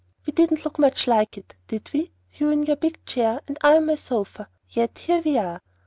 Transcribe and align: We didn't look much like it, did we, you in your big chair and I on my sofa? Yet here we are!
We 0.25 0.33
didn't 0.33 0.65
look 0.65 0.79
much 0.79 1.05
like 1.05 1.37
it, 1.37 1.53
did 1.67 1.91
we, 1.93 2.11
you 2.33 2.49
in 2.49 2.63
your 2.63 2.75
big 2.75 3.05
chair 3.05 3.39
and 3.47 3.55
I 3.61 3.75
on 3.77 3.85
my 3.85 3.93
sofa? 3.93 4.49
Yet 4.67 4.97
here 4.97 5.21
we 5.23 5.37
are! 5.37 5.61